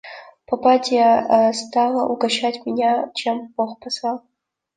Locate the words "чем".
3.13-3.53